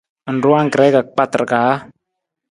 Ng 0.33 0.39
ruu 0.43 0.55
angkre 0.59 0.85
ka 0.95 1.01
kpatar 1.07 1.43
kaa? 1.51 1.73